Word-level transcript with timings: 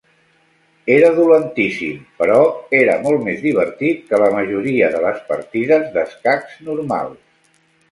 Era 0.93 1.09
dolentíssim, 1.17 1.99
però 2.21 2.37
era 2.79 2.95
molt 3.03 3.21
més 3.29 3.39
divertit 3.45 4.01
que 4.09 4.23
la 4.25 4.31
majoria 4.39 4.91
de 4.97 5.05
les 5.07 5.23
partides 5.31 5.89
d'escacs 5.99 6.59
normals. 6.73 7.25